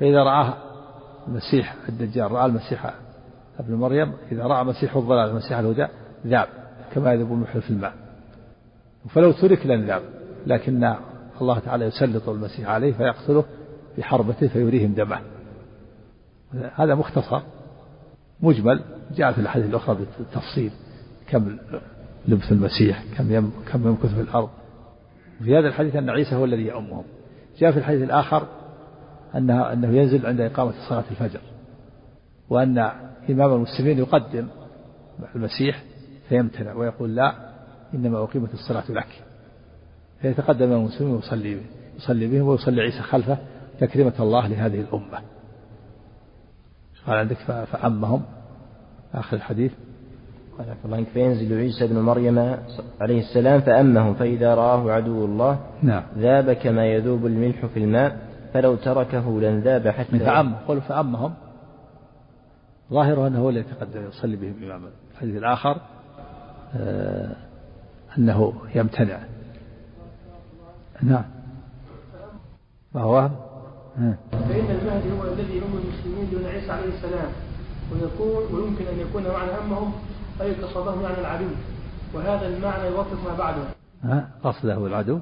[0.00, 0.54] فإذا رآه
[1.28, 2.94] المسيح الدجال رأى المسيح
[3.58, 5.86] ابن مريم إذا رأى مسيح الضلال المسيح الهدى
[6.26, 6.48] ذاب
[6.94, 8.05] كما يذوب المحل في الماء.
[9.10, 10.00] فلو ترك لن
[10.46, 10.94] لكن
[11.40, 13.44] الله تعالى يسلط المسيح عليه فيقتله
[13.98, 15.20] بحربته فيريهم دمه.
[16.74, 17.40] هذا مختصر.
[18.40, 18.80] مجمل.
[19.16, 20.70] جاء في الحديث الأخرى بالتفصيل.
[21.28, 21.56] كم
[22.28, 24.48] لبث المسيح كم كم يمكث في الأرض.
[25.44, 27.04] في هذا الحديث أن عيسى هو الذي يأمهم.
[27.58, 28.46] جاء في الحديث الآخر
[29.34, 31.40] أنه أنه ينزل عند إقامة صلاة الفجر.
[32.50, 32.78] وأن
[33.30, 34.46] إمام المسلمين يقدم
[35.34, 35.82] المسيح
[36.28, 37.45] فيمتنع ويقول لا
[37.94, 39.22] إنما أقيمت الصلاة لك.
[40.22, 41.60] فيتقدم المسلمين ويصلي
[41.96, 43.38] يصلي بهم ويصلي عيسى خلفه
[43.80, 45.18] تكريمة الله لهذه الأمة.
[47.06, 47.36] قال عندك
[47.72, 48.22] فأمهم.
[49.14, 49.72] آخر الحديث.
[50.58, 52.56] قال الله فينزل عيسى بن مريم
[53.00, 56.02] عليه السلام فأمهم فإذا رآه عدو الله نعم.
[56.18, 58.18] ذاب كما يذوب الملح في الماء
[58.52, 61.34] فلو تركه لانذاب حتى فأم قل فأمهم.
[62.92, 64.88] ظاهره أنه هو الذي يتقدم يصلي بهم إماما.
[65.14, 65.80] الحديث الآخر.
[66.76, 67.36] آه
[68.18, 69.18] أنه يمتنع.
[71.02, 71.24] نعم.
[72.94, 73.30] فهو
[74.32, 77.28] فإن المهدي هو الذي يؤم المسلمين دون عيسى عليه السلام
[77.92, 79.92] ويكون ويمكن أن يكون معنى همهم
[80.40, 81.46] أي قصدهم يعني العدو.
[82.14, 83.62] وهذا المعنى يوافق ما بعده.
[84.02, 85.18] ها؟ قصده العدو؟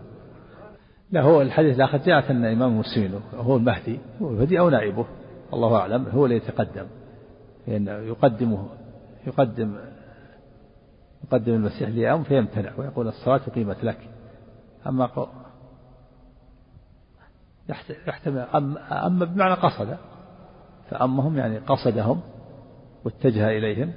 [1.11, 5.05] لا هو الحديث الآخر جاءت أن إمام المسلمين هو المهدي هو المهدي أو نائبه
[5.53, 6.87] الله أعلم هو اللي يتقدم.
[7.67, 8.67] لأن يقدمه
[9.27, 9.77] يقدم
[11.25, 13.99] يقدم المسيح لأم فيمتنع ويقول الصلاة قيمت لك.
[14.87, 15.09] أما
[18.07, 18.39] يحتمل
[18.91, 19.97] أما بمعنى قصد
[20.91, 22.21] فأمهم يعني قصدهم
[23.05, 23.93] واتجه إليهم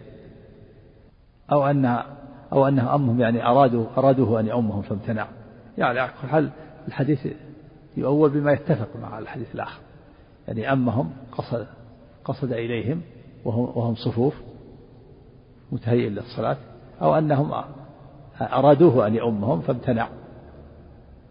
[1.51, 1.85] أو أن
[2.53, 5.27] أو أنه أمهم يعني أرادوا أرادوه أن يؤمهم فامتنع.
[5.77, 6.49] يعني على كل حال
[6.87, 7.27] الحديث
[7.97, 9.79] يؤول بما يتفق مع الحديث الآخر.
[10.47, 11.67] يعني أمهم قصد
[12.25, 13.01] قصد إليهم
[13.45, 14.35] وهم صفوف
[15.71, 16.57] متهيئ للصلاة.
[17.01, 17.63] أو أنهم
[18.41, 20.07] أرادوه أن يؤمهم فامتنع.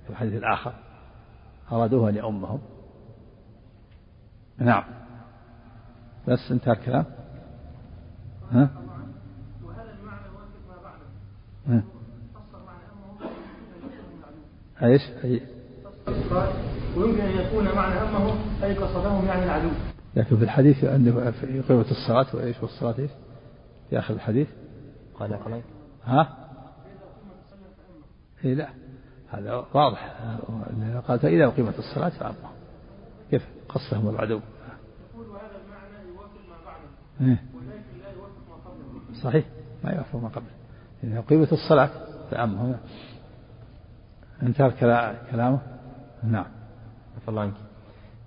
[0.04, 0.72] في الحديث الآخر.
[1.72, 2.58] أرادوه أن يؤمهم.
[4.58, 4.84] نعم.
[6.28, 7.04] بس انتهى الكلام.
[8.52, 8.68] ها؟
[9.64, 10.28] وهذا المعنى
[10.68, 11.82] ما بعده
[14.82, 15.40] إيش؟ أي.
[16.96, 19.68] ويمكن أن يكون معنى همهم أي قصدهم يعني العدو.
[20.16, 23.10] لكن في الحديث أنه في قوة الصلاة وإيش والصلاة إيش؟
[23.90, 24.48] في آخر الحديث
[25.20, 25.62] قال
[26.04, 26.36] ها؟
[28.44, 28.68] إيه لا.
[29.28, 30.14] هذا واضح.
[31.08, 32.50] قال فإذا أقيمت الصلاة فأما
[33.30, 34.40] كيف؟ قصهم العدو
[35.14, 36.88] يقول وهذا المعنى يوافق ما بعده
[37.20, 39.44] إيه؟ ولكن لا يوافق ما قبله صحيح.
[39.84, 40.50] ما يوافق ما قبله
[41.04, 41.90] إذا أقيمت الصلاة
[42.30, 42.78] فأما
[44.42, 44.70] انتهى
[45.30, 45.60] كلامه؟
[46.22, 46.46] نعم.
[47.16, 47.54] عفى الله عنك.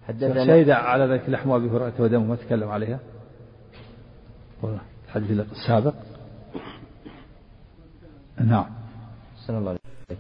[0.08, 3.00] حدثنا شهد على ذلك لحم أبي هريرة ودمه ما تكلم عليها
[5.08, 5.94] الحديث السابق.
[8.40, 8.66] نعم.
[9.48, 10.20] سن الله عليك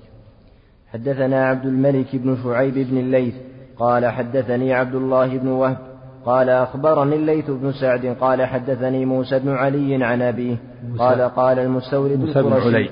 [0.88, 3.34] حدثنا عبد الملك بن شعيب بن الليث
[3.78, 5.78] قال حدثني عبد الله بن وهب
[6.26, 10.58] قال أخبرني الليث بن سعد قال حدثني موسى بن علي عن أبيه
[10.98, 12.90] قال قال المستورد موسى بن علي.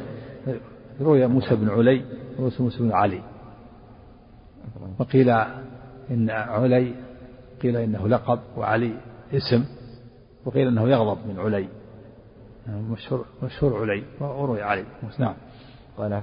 [1.02, 2.02] روي موسى بن علي
[2.40, 3.22] موسى بن علي.
[5.00, 5.30] وقيل
[6.12, 6.94] إن علي
[7.62, 8.94] قيل إنه لقب وعلي
[9.34, 9.66] اسم
[10.46, 11.68] وقيل إنه يغضب من علي.
[12.68, 14.04] مشهور مشهور علي.
[14.22, 14.84] وروي علي.
[15.20, 15.34] نعم.
[15.98, 16.22] قال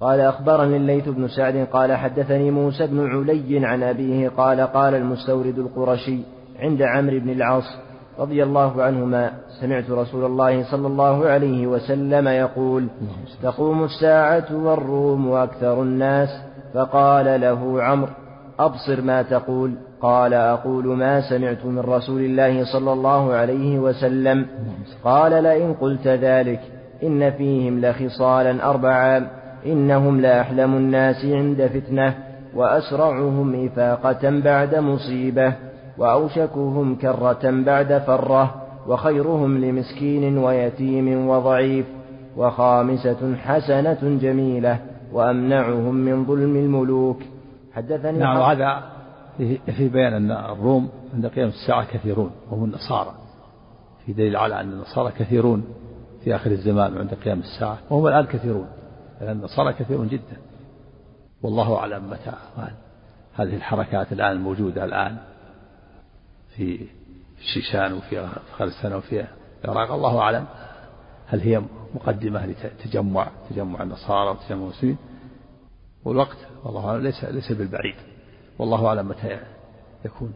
[0.00, 5.58] قال أخبرني الليث بن سعد قال حدثني موسى بن علي عن أبيه قال قال المستورد
[5.58, 6.20] القرشي
[6.58, 7.64] عند عمرو بن العاص
[8.18, 12.88] رضي الله عنهما سمعت رسول الله صلى الله عليه وسلم يقول
[13.42, 16.28] تقوم الساعة والروم أكثر الناس
[16.74, 18.12] فقال له عمرو
[18.58, 19.74] أبصر ما تقول.
[20.02, 24.46] قال أقول ما سمعت من رسول الله صلى الله عليه وسلم.
[25.04, 26.60] قال لئن قلت ذلك
[27.02, 29.28] إن فيهم لخصالا أربعا
[29.66, 32.14] إنهم لأحلم الناس عند فتنة
[32.54, 35.52] وأسرعهم إفاقة بعد مصيبة
[35.98, 38.54] وأوشكهم كرة بعد فرة
[38.88, 41.86] وخيرهم لمسكين ويتيم وضعيف
[42.36, 44.78] وخامسة حسنة جميلة
[45.12, 47.18] وأمنعهم من ظلم الملوك.
[47.74, 48.95] حدثني نعم هذا
[49.76, 53.14] في بيان أن الروم عند قيام الساعة كثيرون وهم النصارى.
[54.06, 55.64] في دليل على أن النصارى كثيرون
[56.24, 58.66] في آخر الزمان عند قيام الساعة وهم الآن كثيرون.
[59.20, 60.36] لأن النصارى كثيرون جدا.
[61.42, 62.32] والله أعلم متى
[63.34, 65.16] هذه الحركات الآن الموجودة الآن
[66.56, 66.86] في
[67.38, 69.24] الشيشان وفي أفغانستان وفي
[69.64, 69.92] العراق.
[69.92, 70.46] الله أعلم
[71.26, 71.62] هل هي
[71.94, 74.96] مقدمة لتجمع تجمع النصارى وتجمع المسلمين.
[76.04, 77.94] والوقت والله أعلم ليس ليس بالبعيد.
[78.58, 79.40] والله أعلم متى
[80.04, 80.34] يكون.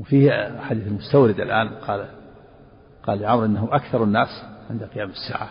[0.00, 2.08] وفيه حديث المستورد الآن قال
[3.02, 4.28] قال لعمر أنهم أكثر الناس
[4.70, 5.50] عند قيام الساعة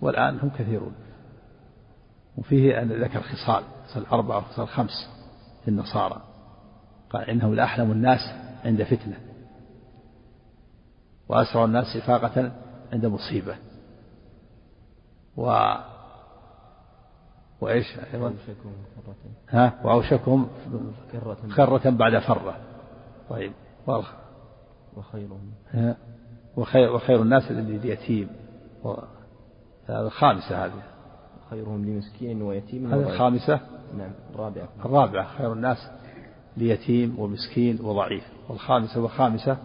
[0.00, 0.94] والآن هم كثيرون.
[2.36, 5.08] وفيه أن ذكر خصال خصال أربعة وخصال خمس
[5.64, 6.22] في النصارى.
[7.10, 8.20] قال إنهم لأحلم الناس
[8.64, 9.16] عند فتنة
[11.28, 12.52] وأسرع الناس إفاقة
[12.92, 13.56] عند مصيبة.
[15.36, 15.74] و
[17.64, 18.34] وإيش؟ أيضا.
[19.48, 20.48] ها؟ وأوشكهم
[21.50, 22.56] خرة بعد فرة.
[23.30, 23.52] طيب
[24.96, 25.52] وخيرهم.
[26.56, 28.28] وخير وخير الناس اليتيم
[29.86, 30.82] هذا الخامسة هذه.
[31.50, 32.94] خيرهم لمسكين ويتيم.
[32.94, 33.60] هذه الخامسة؟
[33.98, 34.68] نعم الرابعة.
[34.84, 35.90] الرابعة خير الناس
[36.56, 38.24] ليتيم ومسكين وضعيف.
[38.48, 39.56] والخامسة والخامسة؟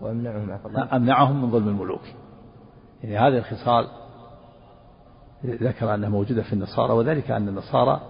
[0.00, 0.50] وأمنعهم
[0.92, 2.02] أمنعهم من ظلم الملوك.
[3.02, 3.88] يعني هذه الخصال
[5.44, 8.00] ذكر أنها موجودة في النصارى وذلك أن النصارى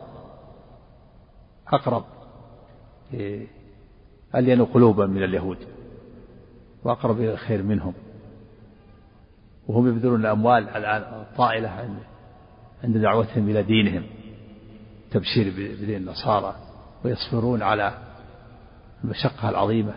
[1.68, 2.04] أقرب
[4.34, 5.58] ألين قلوبا من اليهود
[6.84, 7.92] وأقرب إلى الخير منهم.
[9.68, 11.96] وهم يبذلون الأموال الآن الطائلة عند
[12.84, 14.02] عند دعوتهم إلى دينهم
[15.10, 16.54] تبشير بدين النصارى
[17.04, 17.92] ويصبرون على
[19.04, 19.94] المشقة العظيمة.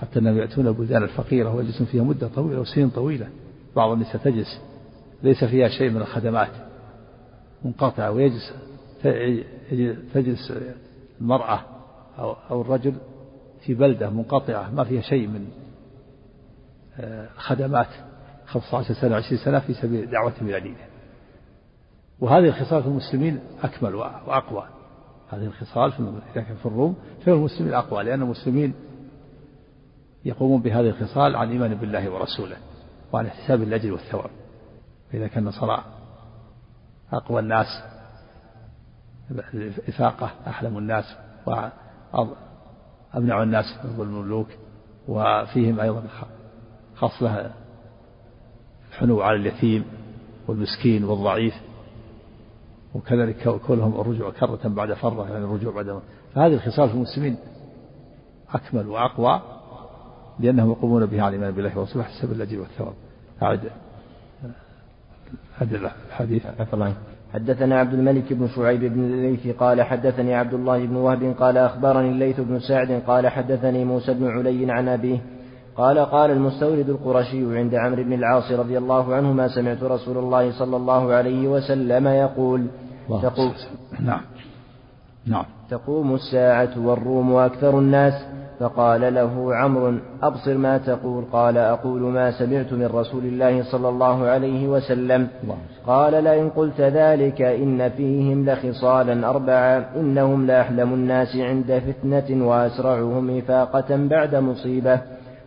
[0.00, 3.28] حتى أنهم يأتون البلدان الفقيرة ويجلسون فيها مدة طويلة وسنين طويلة.
[3.76, 4.60] بعض النساء تجلس
[5.22, 6.50] ليس فيها شيء من الخدمات.
[7.64, 8.52] منقطعة ويجلس
[10.14, 10.52] تجلس
[11.20, 11.60] المرأة
[12.18, 12.94] أو أو الرجل
[13.60, 15.48] في بلدة منقطعة ما فيها شيء من
[17.00, 17.88] آه، خدمات.
[18.46, 20.86] 15 سنة 20 سنة في سبيل دعوة إلى دينه
[22.20, 24.64] وهذه الخصال في المسلمين أكمل وأقوى.
[25.30, 26.20] هذه الخصال في
[26.62, 28.74] في الروم في المسلمين أقوى لأن المسلمين
[30.24, 32.56] يقومون بهذه الخصال عن إيمان بالله ورسوله
[33.12, 34.30] وعن احتساب الأجر والثواب.
[35.12, 35.84] فإذا كان النصارى
[37.12, 37.66] أقوى الناس.
[39.88, 41.04] إفاقة أحلم الناس
[41.46, 44.48] وأمنع الناس من ظلم الملوك
[45.08, 46.02] وفيهم أيضا
[46.96, 47.50] خصلة
[48.90, 49.84] الحنو على اليتيم
[50.48, 51.54] والمسكين والضعيف.
[52.94, 56.00] وكذلك كونهم الرجوع كرة بعد فرة يعني الرجوع بعد
[56.34, 57.36] فهذه الخصال في المسلمين
[58.54, 59.40] أكمل وأقوى
[60.38, 62.94] لأنهم يقومون بها على الإيمان بالله ورسوله حسب الأجر والثواب.
[63.42, 63.70] أعد
[65.62, 66.46] أدلة الحديث
[67.34, 72.10] حدثنا عبد الملك بن شعيب بن الليث قال حدثني عبد الله بن وهب قال أخبرني
[72.10, 75.18] الليث بن سعد قال حدثني موسى بن علي عن أبيه
[75.76, 80.76] قال قال المستورد القرشي عند عمرو بن العاص رضي الله عنهما سمعت رسول الله صلى
[80.76, 82.66] الله عليه وسلم يقول
[83.08, 83.52] تقوم
[84.00, 84.20] نعم.
[85.26, 85.44] نعم.
[85.70, 88.14] تقوم الساعة والروم أكثر الناس
[88.62, 91.24] فقال له عمرو أبصر ما تقول.
[91.32, 95.28] قال أقول ما سمعت من رسول الله صلى الله عليه وسلم.
[95.86, 103.96] قال لئن قلت ذلك إن فيهم لخصالا أربعة إنهم لأحلم الناس عند فتنة وأسرعهم إفاقة
[103.96, 105.00] بعد مصيبة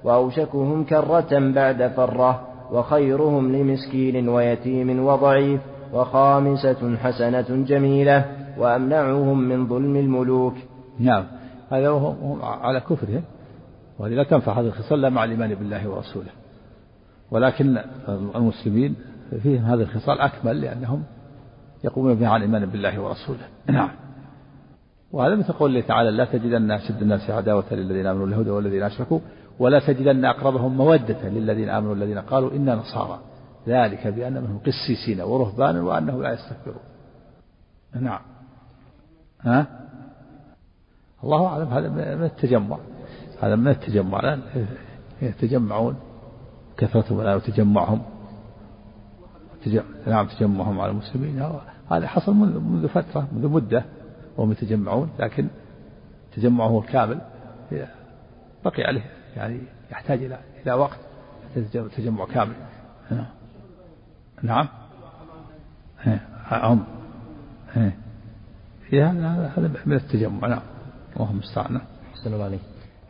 [0.03, 5.61] وأوشكهم كرة بعد فرة وخيرهم لمسكين ويتيم وضعيف
[5.93, 8.25] وخامسة حسنة جميلة
[8.57, 10.53] وأمنعهم من ظلم الملوك.
[10.99, 11.23] نعم.
[11.69, 13.23] هذا هم على كفرهم.
[13.99, 16.31] ولذا تنفع هذه الخصال لا مع الإيمان بالله ورسوله.
[17.31, 17.77] ولكن
[18.35, 18.95] المسلمين
[19.43, 21.03] فيهم هذه الخصال أكمل لأنهم
[21.83, 23.47] يقومون بها على الإيمان بالله ورسوله.
[23.69, 23.89] نعم.
[25.11, 29.19] وهذا مثل قول الله تعالى لا تجدن أشد الناس عداوة للذين آمنوا اليهود والذين أشركوا
[29.59, 33.19] ولا تجدن أقربهم مودة للذين آمنوا الذين قالوا إنا نصارى.
[33.67, 36.83] ذلك بأن منهم قسيسين ورهبانا وأنهم لا يستكبرون.
[37.95, 38.21] نعم.
[39.41, 39.84] ها؟
[41.25, 42.77] الله أعلم هذا من التجمع.
[43.41, 44.37] هذا من التجمع.
[45.21, 45.95] يتجمعون
[46.77, 48.01] كثرتهم الآن وتجمعهم
[50.07, 51.41] نعم تجمعهم على المسلمين.
[51.91, 53.85] هذا حصل منذ فترة منذ مدة
[54.37, 55.47] وهم يتجمعون لكن
[56.35, 57.21] تجمعه الكامل.
[58.65, 59.59] بقي عليه يعني
[59.91, 60.99] يحتاج إلى إلى وقت
[61.97, 62.55] تجمع كامل.
[64.43, 64.67] نعم.
[66.51, 66.83] هم.
[68.89, 70.47] في هذا هذا من التجمع.
[70.47, 70.74] نعم.
[71.15, 71.81] اللهم المستعان
[72.13, 72.59] أحسن الله عليك.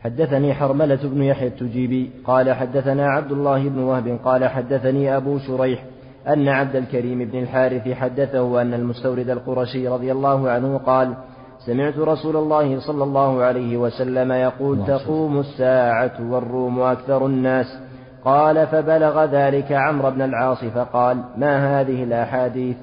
[0.00, 5.84] حدثني حرملة بن يحيى التجيبي قال حدثنا عبد الله بن وهب قال حدثني أبو شريح
[6.28, 11.14] أن عبد الكريم بن الحارث حدثه أن المستورد القرشي رضي الله عنه قال
[11.66, 17.66] سمعت رسول الله صلى الله عليه وسلم يقول تقوم الساعة والروم أكثر الناس.
[18.24, 22.76] قال فبلغ ذلك عمرو بن العاص فقال ما هذه الأحاديث؟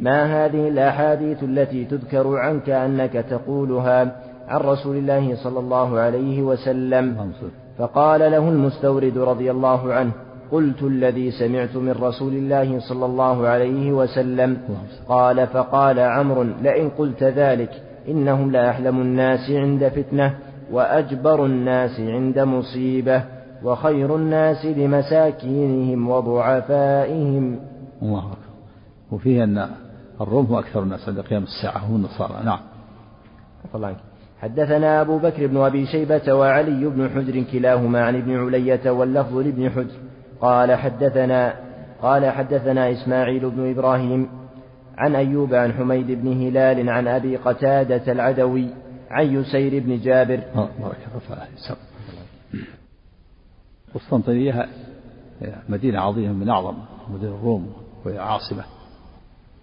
[0.00, 7.32] ما هذه الأحاديث التي تذكر عنك أنك تقولها؟ عن رسول الله صلى الله عليه وسلم.
[7.78, 10.12] فقال له المستورد رضي الله عنه
[10.52, 14.58] قلت الذي سمعت من رسول الله صلى الله عليه وسلم.
[15.08, 20.34] قال فقال عمرو لئن قلت ذلك إنهم لأحلم الناس عند فتنة
[20.72, 23.22] وأجبر الناس عند مصيبة
[23.64, 27.58] وخير الناس لمساكينهم وضعفائهم.
[28.02, 28.46] الله أكبر.
[29.12, 29.68] وفيه أن
[30.20, 32.44] الروم هو أكثر الناس عند قيام الساعة هم النصارى.
[32.44, 32.60] نعم.
[33.74, 33.96] الله
[34.40, 39.70] حدثنا أبو بكر بن أبي شيبة وعلي بن حجر كلاهما عن ابن علية واللفظ لابن
[39.70, 40.00] حجر.
[40.40, 41.54] قال حدثنا
[42.02, 44.28] قال حدثنا إسماعيل بن إبراهيم
[44.98, 48.68] عن أيوب عن حميد بن هلال عن أبي قتادة العدوي
[49.10, 50.40] عن يسير بن جابر.
[50.54, 50.98] بارك
[51.30, 51.76] الله
[53.94, 54.68] قسطنطينية
[55.68, 56.76] مدينة عظيمة من أعظم
[57.10, 57.72] مدن الروم
[58.04, 58.64] وهي عاصمة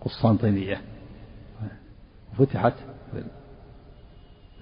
[0.01, 0.81] قسطنطينية.
[2.37, 2.73] فتحت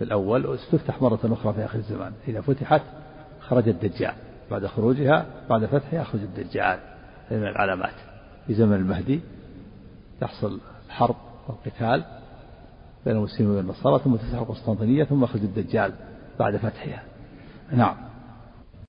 [0.01, 2.13] في الأول وستفتح مرة أخرى في آخر الزمان.
[2.27, 2.81] إذا فتحت
[3.39, 4.13] خرج الدجال.
[4.51, 6.79] بعد خروجها بعد فتحها يخرج الدجال.
[7.31, 7.93] من العلامات.
[8.47, 9.19] في زمن المهدي
[10.21, 11.15] تحصل حرب
[11.47, 12.03] وقتال
[13.05, 15.93] بين المسلمين والنصارى ثم تفتح القسطنطينية ثم يخرج الدجال
[16.39, 17.03] بعد فتحها.
[17.71, 17.95] نعم.